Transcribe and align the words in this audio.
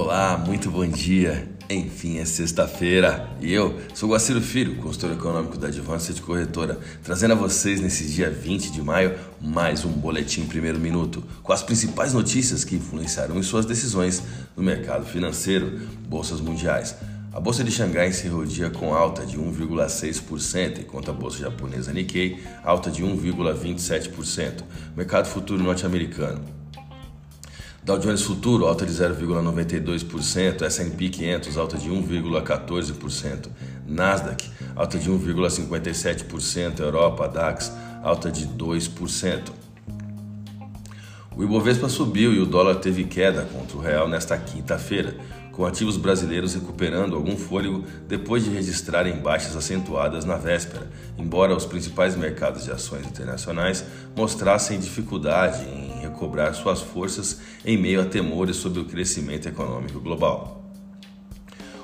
Olá, 0.00 0.38
muito 0.38 0.70
bom 0.70 0.86
dia. 0.86 1.48
Enfim, 1.68 2.18
é 2.18 2.24
sexta-feira 2.24 3.28
e 3.40 3.52
eu 3.52 3.80
sou 3.92 4.10
Guaciro 4.10 4.40
Filho, 4.40 4.76
consultor 4.76 5.10
econômico 5.10 5.58
da 5.58 5.66
Advanced 5.66 6.20
Corretora, 6.20 6.78
trazendo 7.02 7.32
a 7.32 7.34
vocês 7.34 7.80
nesse 7.80 8.06
dia 8.06 8.30
20 8.30 8.70
de 8.70 8.80
maio 8.80 9.18
mais 9.40 9.84
um 9.84 9.90
boletim 9.90 10.46
primeiro 10.46 10.78
minuto 10.78 11.24
com 11.42 11.52
as 11.52 11.64
principais 11.64 12.14
notícias 12.14 12.64
que 12.64 12.76
influenciaram 12.76 13.36
em 13.36 13.42
suas 13.42 13.66
decisões 13.66 14.22
no 14.56 14.62
mercado 14.62 15.04
financeiro, 15.04 15.80
bolsas 16.08 16.40
mundiais. 16.40 16.94
A 17.32 17.40
bolsa 17.40 17.64
de 17.64 17.72
Xangai 17.72 18.06
encerrou 18.06 18.42
o 18.42 18.46
dia 18.46 18.70
com 18.70 18.94
alta 18.94 19.26
de 19.26 19.36
1,6%, 19.36 20.78
enquanto 20.78 21.10
a 21.10 21.12
bolsa 21.12 21.38
japonesa 21.38 21.92
Nikkei 21.92 22.40
alta 22.62 22.88
de 22.88 23.02
1,27%. 23.02 24.62
Mercado 24.96 25.26
futuro 25.26 25.60
norte-americano 25.60 26.57
Dow 27.88 27.98
Jones 27.98 28.22
Futuro 28.22 28.66
alta 28.66 28.84
de 28.84 28.92
0,92%, 28.92 30.62
S&P 30.68 31.08
500 31.08 31.56
alta 31.56 31.78
de 31.78 31.88
1,14%, 31.88 33.48
Nasdaq 33.86 34.44
alta 34.76 34.98
de 34.98 35.10
1,57%, 35.10 36.80
Europa 36.80 37.26
DAX 37.28 37.72
alta 38.02 38.28
de 38.28 38.46
2%. 38.46 39.57
O 41.38 41.44
Ibovespa 41.44 41.88
subiu 41.88 42.34
e 42.34 42.40
o 42.40 42.46
dólar 42.46 42.80
teve 42.80 43.04
queda 43.04 43.44
contra 43.52 43.76
o 43.76 43.80
real 43.80 44.08
nesta 44.08 44.36
quinta-feira 44.36 45.14
com 45.52 45.64
ativos 45.64 45.96
brasileiros 45.96 46.54
recuperando 46.54 47.14
algum 47.14 47.36
fôlego 47.36 47.84
depois 48.08 48.42
de 48.42 48.50
registrarem 48.50 49.20
baixas 49.20 49.54
acentuadas 49.54 50.24
na 50.24 50.34
véspera, 50.34 50.90
embora 51.16 51.54
os 51.54 51.64
principais 51.64 52.16
mercados 52.16 52.64
de 52.64 52.72
ações 52.72 53.06
internacionais 53.06 53.84
mostrassem 54.16 54.80
dificuldade 54.80 55.64
em 55.68 56.00
recobrar 56.00 56.52
suas 56.54 56.80
forças 56.80 57.40
em 57.64 57.76
meio 57.76 58.00
a 58.00 58.04
temores 58.04 58.56
sobre 58.56 58.80
o 58.80 58.84
crescimento 58.84 59.48
econômico 59.48 60.00
global. 60.00 60.64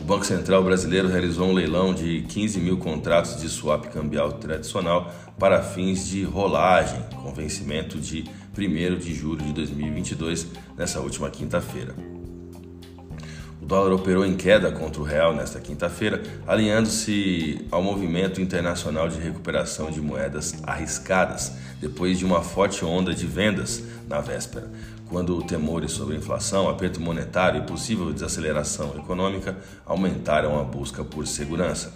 O 0.00 0.04
Banco 0.04 0.26
Central 0.26 0.62
brasileiro 0.62 1.08
realizou 1.08 1.48
um 1.48 1.54
leilão 1.54 1.94
de 1.94 2.22
15 2.22 2.60
mil 2.60 2.76
contratos 2.76 3.40
de 3.40 3.48
swap 3.48 3.86
cambial 3.86 4.32
tradicional 4.32 5.12
para 5.38 5.62
fins 5.62 6.06
de 6.06 6.22
rolagem, 6.22 7.02
com 7.22 7.32
vencimento 7.32 7.98
de 7.98 8.24
1 8.56 8.98
de 8.98 9.14
julho 9.14 9.44
de 9.44 9.52
2022, 9.52 10.46
nessa 10.76 11.00
última 11.00 11.30
quinta-feira. 11.30 11.94
O 13.60 13.66
dólar 13.66 13.92
operou 13.92 14.24
em 14.24 14.36
queda 14.36 14.70
contra 14.70 15.00
o 15.00 15.04
real 15.04 15.34
nesta 15.34 15.60
quinta-feira, 15.60 16.22
alinhando-se 16.46 17.66
ao 17.70 17.82
movimento 17.82 18.40
internacional 18.40 19.08
de 19.08 19.18
recuperação 19.18 19.90
de 19.90 20.00
moedas 20.00 20.54
arriscadas, 20.62 21.52
depois 21.80 22.18
de 22.18 22.24
uma 22.24 22.42
forte 22.42 22.84
onda 22.84 23.12
de 23.12 23.26
vendas 23.26 23.82
na 24.08 24.20
véspera, 24.20 24.70
quando 25.08 25.42
temores 25.42 25.92
sobre 25.92 26.16
inflação, 26.16 26.68
aperto 26.68 27.00
monetário 27.00 27.62
e 27.62 27.66
possível 27.66 28.12
desaceleração 28.12 28.94
econômica 28.96 29.56
aumentaram 29.84 30.58
a 30.60 30.62
busca 30.62 31.04
por 31.04 31.26
segurança. 31.26 31.92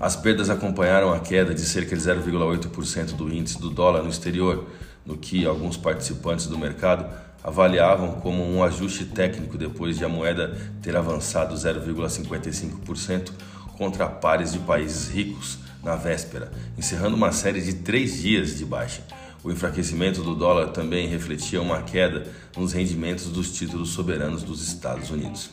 As 0.00 0.16
perdas 0.16 0.50
acompanharam 0.50 1.12
a 1.12 1.20
queda 1.20 1.54
de 1.54 1.60
cerca 1.60 1.96
de 1.96 2.02
0,8% 2.02 3.12
do 3.12 3.32
índice 3.32 3.60
do 3.60 3.70
dólar 3.70 4.02
no 4.02 4.10
exterior, 4.10 4.68
no 5.06 5.16
que 5.16 5.46
alguns 5.46 5.76
participantes 5.76 6.46
do 6.46 6.58
mercado 6.58 7.06
avaliavam 7.42 8.12
como 8.20 8.42
um 8.42 8.64
ajuste 8.64 9.04
técnico 9.04 9.56
depois 9.56 9.96
de 9.96 10.04
a 10.04 10.08
moeda 10.08 10.56
ter 10.82 10.96
avançado 10.96 11.54
0,55% 11.54 13.30
contra 13.76 14.08
pares 14.08 14.52
de 14.52 14.58
países 14.60 15.08
ricos 15.08 15.58
na 15.82 15.94
véspera, 15.94 16.50
encerrando 16.76 17.16
uma 17.16 17.30
série 17.32 17.60
de 17.60 17.74
três 17.74 18.20
dias 18.20 18.56
de 18.56 18.64
baixa. 18.64 19.02
O 19.44 19.52
enfraquecimento 19.52 20.22
do 20.22 20.34
dólar 20.34 20.68
também 20.68 21.06
refletia 21.06 21.60
uma 21.60 21.82
queda 21.82 22.26
nos 22.56 22.72
rendimentos 22.72 23.26
dos 23.26 23.52
títulos 23.52 23.90
soberanos 23.90 24.42
dos 24.42 24.66
Estados 24.66 25.10
Unidos. 25.10 25.50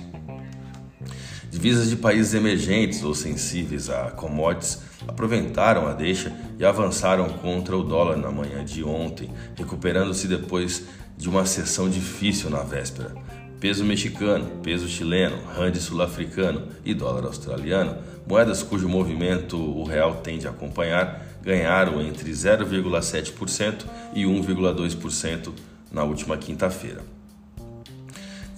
Divisas 1.52 1.90
de 1.90 1.98
países 1.98 2.34
emergentes 2.34 3.04
ou 3.04 3.14
sensíveis 3.14 3.90
a 3.90 4.12
commodities 4.12 4.80
aproveitaram 5.06 5.86
a 5.86 5.92
deixa 5.92 6.34
e 6.58 6.64
avançaram 6.64 7.28
contra 7.28 7.76
o 7.76 7.84
dólar 7.84 8.16
na 8.16 8.32
manhã 8.32 8.64
de 8.64 8.82
ontem, 8.86 9.30
recuperando-se 9.58 10.30
depois 10.30 10.86
de 11.18 11.28
uma 11.28 11.46
sessão 11.46 11.90
difícil 11.90 12.50
na 12.50 12.64
véspera. 12.64 13.14
Peso 13.60 13.84
mexicano, 13.84 14.62
peso 14.64 14.88
chileno, 14.88 15.36
rand 15.54 15.76
sul-africano 15.76 16.70
e 16.86 16.94
dólar 16.94 17.26
australiano, 17.26 17.98
moedas 18.26 18.64
cujo 18.64 18.88
movimento 18.88 19.58
o 19.58 19.84
real 19.84 20.22
tende 20.24 20.48
a 20.48 20.52
acompanhar, 20.52 21.22
ganharam 21.44 22.02
entre 22.02 22.32
0,7% 22.32 23.86
e 24.14 24.24
1,2% 24.24 25.52
na 25.92 26.06
última 26.06 26.38
quinta-feira. 26.38 27.04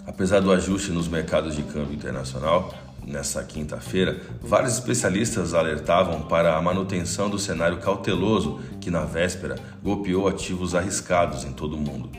Apesar 0.05 0.41
do 0.41 0.51
ajuste 0.51 0.91
nos 0.91 1.07
mercados 1.07 1.55
de 1.55 1.63
câmbio 1.63 1.93
internacional, 1.93 2.73
nessa 3.05 3.41
quinta-feira, 3.43 4.19
vários 4.41 4.73
especialistas 4.73 5.53
alertavam 5.53 6.23
para 6.23 6.57
a 6.57 6.61
manutenção 6.61 7.29
do 7.29 7.39
cenário 7.39 7.77
cauteloso 7.77 8.59
que, 8.81 8.91
na 8.91 9.05
véspera, 9.05 9.55
golpeou 9.81 10.27
ativos 10.27 10.75
arriscados 10.75 11.45
em 11.45 11.53
todo 11.53 11.75
o 11.75 11.79
mundo. 11.79 12.09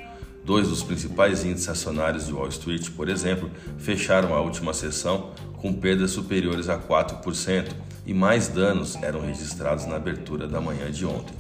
Dois 0.45 0.69
dos 0.69 0.83
principais 0.83 1.45
índices 1.45 1.69
acionários 1.69 2.27
de 2.27 2.33
Wall 2.33 2.49
Street, 2.49 2.91
por 2.91 3.09
exemplo, 3.09 3.51
fecharam 3.79 4.35
a 4.35 4.41
última 4.41 4.75
sessão 4.75 5.31
com 5.57 5.73
perdas 5.73 6.11
superiores 6.11 6.69
a 6.69 6.79
4% 6.79 7.73
e 8.07 8.13
mais 8.13 8.49
danos 8.49 8.97
eram 9.03 9.21
registrados 9.21 9.87
na 9.87 9.97
abertura 9.97 10.47
da 10.47 10.61
manhã 10.61 10.91
de 10.91 11.07
ontem. 11.07 11.35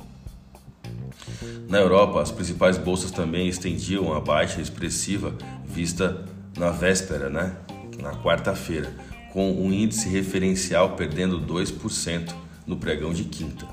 Na 1.68 1.78
Europa, 1.78 2.20
as 2.20 2.30
principais 2.30 2.78
bolsas 2.78 3.10
também 3.10 3.48
estendiam 3.48 4.14
a 4.14 4.20
baixa 4.20 4.60
expressiva 4.60 5.34
vista 5.66 6.24
na 6.56 6.70
véspera, 6.70 7.28
né? 7.28 7.56
na 8.00 8.12
quarta-feira, 8.12 8.92
com 9.32 9.52
o 9.52 9.66
um 9.66 9.72
índice 9.72 10.08
referencial 10.08 10.94
perdendo 10.96 11.40
2% 11.40 12.34
no 12.66 12.76
pregão 12.76 13.12
de 13.12 13.24
quinta. 13.24 13.66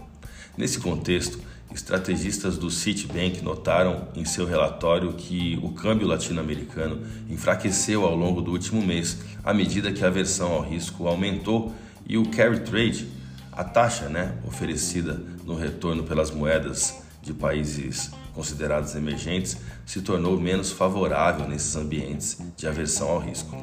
Nesse 0.57 0.79
contexto, 0.79 1.39
Estrategistas 1.73 2.57
do 2.57 2.69
Citibank 2.69 3.41
notaram 3.41 4.09
em 4.13 4.25
seu 4.25 4.45
relatório 4.45 5.13
que 5.13 5.57
o 5.63 5.69
câmbio 5.69 6.05
latino-americano 6.05 7.01
enfraqueceu 7.29 8.05
ao 8.05 8.13
longo 8.13 8.41
do 8.41 8.51
último 8.51 8.81
mês 8.81 9.19
à 9.41 9.53
medida 9.53 9.91
que 9.91 10.03
a 10.03 10.07
aversão 10.07 10.51
ao 10.51 10.61
risco 10.61 11.07
aumentou 11.07 11.73
e 12.05 12.17
o 12.17 12.25
carry 12.25 12.59
trade, 12.59 13.07
a 13.53 13.63
taxa 13.63 14.09
né, 14.09 14.37
oferecida 14.45 15.21
no 15.45 15.55
retorno 15.55 16.03
pelas 16.03 16.29
moedas 16.29 17.00
de 17.21 17.33
países 17.33 18.11
considerados 18.33 18.95
emergentes, 18.95 19.57
se 19.85 20.01
tornou 20.01 20.39
menos 20.39 20.71
favorável 20.71 21.47
nesses 21.47 21.75
ambientes 21.75 22.37
de 22.55 22.67
aversão 22.67 23.09
ao 23.09 23.19
risco. 23.19 23.55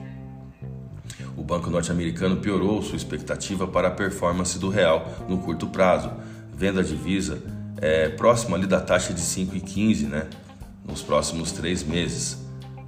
O 1.36 1.42
banco 1.42 1.70
norte-americano 1.70 2.36
piorou 2.36 2.82
sua 2.82 2.96
expectativa 2.96 3.66
para 3.66 3.88
a 3.88 3.90
performance 3.90 4.58
do 4.58 4.68
real 4.68 5.26
no 5.28 5.38
curto 5.38 5.68
prazo, 5.68 6.10
vendo 6.52 6.80
a 6.80 6.82
divisa 6.82 7.42
é, 7.80 8.08
próximo 8.08 8.54
ali 8.54 8.66
da 8.66 8.80
taxa 8.80 9.14
de 9.14 9.20
5,15 9.20 10.08
né, 10.08 10.26
nos 10.84 11.02
próximos 11.02 11.52
três 11.52 11.82
meses, 11.82 12.38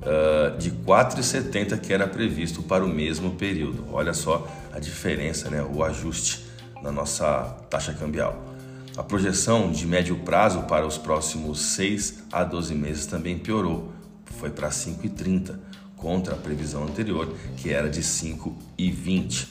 uh, 0.01 0.57
de 0.59 0.71
4,70 0.71 1.79
que 1.79 1.93
era 1.93 2.07
previsto 2.07 2.63
para 2.63 2.85
o 2.85 2.89
mesmo 2.89 3.33
período. 3.33 3.87
Olha 3.93 4.13
só 4.13 4.49
a 4.73 4.79
diferença, 4.79 5.49
né, 5.49 5.63
o 5.63 5.85
ajuste 5.85 6.47
na 6.83 6.91
nossa 6.91 7.45
taxa 7.69 7.93
cambial. 7.93 8.50
A 8.97 9.03
projeção 9.03 9.71
de 9.71 9.87
médio 9.87 10.17
prazo 10.17 10.63
para 10.63 10.87
os 10.87 10.99
próximos 10.99 11.61
6 11.61 12.25
a 12.33 12.43
12 12.43 12.75
meses 12.75 13.07
também 13.07 13.39
piorou, 13.39 13.93
foi 14.25 14.51
para 14.51 14.69
5,30 14.69 15.59
contra 15.97 16.35
a 16.35 16.39
previsão 16.39 16.85
anterior, 16.85 17.33
que 17.57 17.71
era 17.71 17.89
de 17.89 18.01
5,20. 18.01 19.49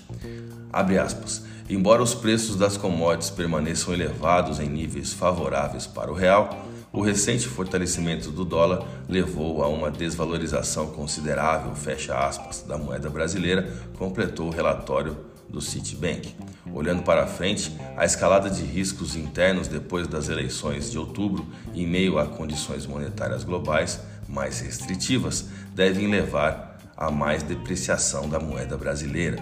Abre 0.71 0.97
aspas. 0.97 1.43
Embora 1.69 2.01
os 2.01 2.15
preços 2.15 2.55
das 2.55 2.75
commodities 2.75 3.29
permaneçam 3.29 3.93
elevados 3.93 4.59
em 4.59 4.67
níveis 4.67 5.13
favoráveis 5.13 5.85
para 5.85 6.11
o 6.11 6.15
real, 6.15 6.65
o 6.91 7.01
recente 7.01 7.47
fortalecimento 7.47 8.31
do 8.31 8.43
dólar 8.43 8.83
levou 9.07 9.63
a 9.63 9.67
uma 9.67 9.91
desvalorização 9.91 10.87
considerável, 10.87 11.75
fecha 11.75 12.17
aspas, 12.17 12.63
da 12.67 12.77
moeda 12.77 13.09
brasileira, 13.09 13.71
completou 13.97 14.47
o 14.47 14.51
relatório 14.51 15.15
do 15.49 15.61
Citibank. 15.61 16.35
Olhando 16.73 17.03
para 17.03 17.27
frente, 17.27 17.75
a 17.97 18.05
escalada 18.05 18.49
de 18.49 18.63
riscos 18.63 19.15
internos 19.15 19.67
depois 19.67 20.07
das 20.07 20.29
eleições 20.29 20.91
de 20.91 20.97
outubro, 20.97 21.45
em 21.73 21.87
meio 21.87 22.19
a 22.19 22.25
condições 22.25 22.85
monetárias 22.85 23.43
globais 23.43 24.01
mais 24.27 24.59
restritivas, 24.59 25.47
devem 25.73 26.07
levar 26.07 26.79
a 26.95 27.09
mais 27.09 27.41
depreciação 27.43 28.29
da 28.29 28.39
moeda 28.39 28.77
brasileira. 28.77 29.41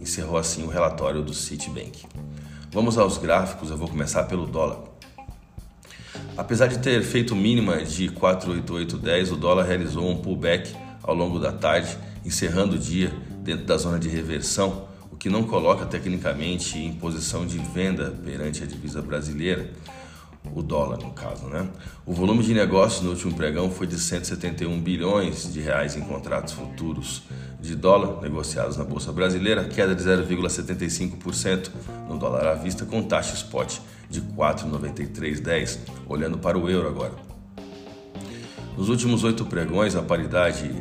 Encerrou 0.00 0.36
assim 0.36 0.62
o 0.62 0.68
relatório 0.68 1.22
do 1.22 1.34
Citibank. 1.34 2.04
Vamos 2.70 2.96
aos 2.96 3.18
gráficos, 3.18 3.70
eu 3.70 3.76
vou 3.76 3.88
começar 3.88 4.24
pelo 4.24 4.46
dólar. 4.46 4.92
Apesar 6.36 6.66
de 6.66 6.78
ter 6.78 7.02
feito 7.02 7.36
mínima 7.36 7.84
de 7.84 8.08
48810, 8.08 9.32
o 9.32 9.36
dólar 9.36 9.64
realizou 9.64 10.08
um 10.08 10.16
pullback 10.16 10.74
ao 11.02 11.14
longo 11.14 11.38
da 11.38 11.52
tarde, 11.52 11.98
encerrando 12.24 12.76
o 12.76 12.78
dia 12.78 13.12
dentro 13.42 13.66
da 13.66 13.76
zona 13.76 13.98
de 13.98 14.08
reversão, 14.08 14.88
o 15.12 15.16
que 15.16 15.28
não 15.28 15.44
coloca 15.44 15.84
tecnicamente 15.84 16.78
em 16.78 16.94
posição 16.94 17.46
de 17.46 17.58
venda 17.58 18.10
perante 18.24 18.62
a 18.62 18.66
divisa 18.66 19.02
brasileira. 19.02 19.70
o 20.52 20.60
dólar 20.60 20.98
no 20.98 21.12
caso, 21.12 21.46
né? 21.46 21.68
O 22.04 22.12
volume 22.12 22.42
de 22.42 22.52
negócios 22.52 23.00
no 23.00 23.10
último 23.10 23.32
pregão 23.32 23.70
foi 23.70 23.86
de 23.86 23.96
171 23.96 24.80
bilhões 24.80 25.52
de 25.52 25.60
reais 25.60 25.96
em 25.96 26.00
contratos 26.00 26.54
futuros 26.54 27.22
de 27.60 27.76
dólar 27.76 28.20
negociados 28.20 28.76
na 28.76 28.82
bolsa 28.82 29.12
brasileira, 29.12 29.68
queda 29.68 29.94
de 29.94 30.02
0,75% 30.02 31.70
no 32.08 32.18
dólar 32.18 32.48
à 32.48 32.54
vista 32.54 32.84
com 32.84 33.04
taxa 33.04 33.34
spot 33.34 33.78
de 34.10 34.20
4,9310, 34.20 35.78
olhando 36.08 36.38
para 36.38 36.58
o 36.58 36.68
euro 36.68 36.88
agora. 36.88 37.14
Nos 38.76 38.88
últimos 38.88 39.22
oito 39.22 39.44
pregões, 39.44 39.94
a 39.94 40.02
paridade 40.02 40.74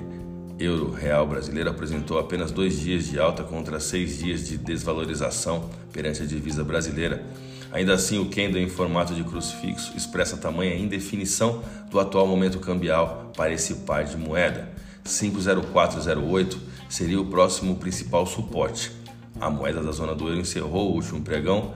euro-real 0.63 1.27
brasileira 1.27 1.69
apresentou 1.69 2.19
apenas 2.19 2.51
dois 2.51 2.79
dias 2.79 3.05
de 3.05 3.19
alta 3.19 3.43
contra 3.43 3.79
seis 3.79 4.17
dias 4.17 4.47
de 4.47 4.57
desvalorização 4.57 5.69
perante 5.91 6.23
a 6.23 6.25
divisa 6.25 6.63
brasileira. 6.63 7.25
Ainda 7.71 7.93
assim, 7.93 8.19
o 8.19 8.29
candle 8.29 8.59
em 8.59 8.69
formato 8.69 9.13
de 9.13 9.23
crucifixo 9.23 9.95
expressa 9.95 10.37
tamanha 10.37 10.75
indefinição 10.75 11.63
do 11.89 11.99
atual 11.99 12.27
momento 12.27 12.59
cambial 12.59 13.31
para 13.35 13.53
esse 13.53 13.75
par 13.75 14.03
de 14.03 14.17
moeda. 14.17 14.69
50408 15.03 16.59
seria 16.89 17.19
o 17.19 17.25
próximo 17.25 17.75
principal 17.77 18.25
suporte. 18.25 18.91
A 19.39 19.49
moeda 19.49 19.81
da 19.81 19.91
zona 19.91 20.13
do 20.13 20.27
euro 20.27 20.41
encerrou 20.41 20.91
o 20.91 20.95
último 20.95 21.21
pregão 21.21 21.73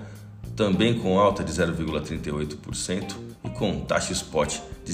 também 0.55 0.97
com 0.97 1.19
alta 1.19 1.43
de 1.43 1.51
0,38% 1.51 3.15
e 3.43 3.49
com 3.49 3.81
taxa 3.81 4.13
spot 4.13 4.59
de 4.85 4.93